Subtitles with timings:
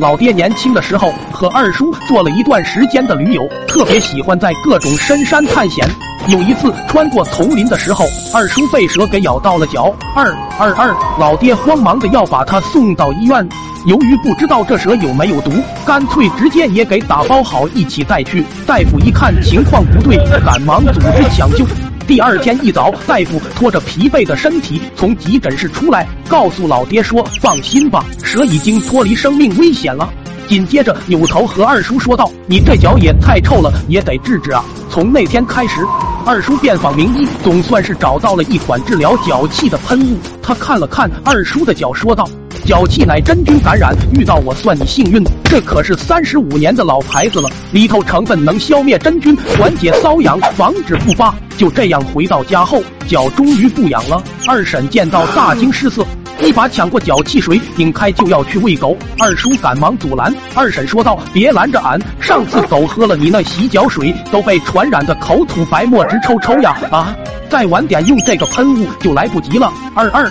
[0.00, 5.86] 老爹年轻的时候和二叔做了一段时间的驴友，特别喜欢在各种深山探险。
[6.28, 13.46] 有一次穿过丛林的时候，二叔被蛇给咬到了脚，二二二，老爹慌忙的要把他送到医院。
[13.84, 15.52] 由于不知道这蛇有没有毒，
[15.84, 18.42] 干脆直接也给打包好一起带去。
[18.66, 21.66] 大夫一看情况不对，赶忙组织抢救。
[22.06, 30.12] 第二天一早，大夫拖着疲惫的身体从急诊室出来，告诉老爹说：“放心吧，蛇已经脱离生命危险了。”
[30.48, 35.86] 紧接着扭头和二叔说道：“你这脚也太臭了，也得治治啊！”从那天开始，
[36.26, 40.18] 二叔遍访名医，总算是找到了一款治疗脚气的喷雾。
[40.42, 42.28] 他看了看二叔的脚，说道。
[42.64, 45.22] 脚气乃真菌感染，遇到我算你幸运。
[45.44, 51.34] 这可是三十五年的老牌子了，里头成分能消灭真菌，缓解瘙痒，防止复发。
[51.56, 54.22] 就这样回到家后，脚终于不痒了。
[54.46, 56.06] 二婶见到大惊失色，
[56.40, 58.96] 一把抢过脚气水，拧开就要去喂狗。
[59.18, 66.76] 二叔赶忙阻拦，二婶说道：“别拦着俺，上次狗喝了你那洗脚水，都被传染的口吐白沫，直抽抽呀！
[66.90, 67.14] 啊，
[67.50, 70.30] 再晚点用这个喷雾就来不及了。”二二。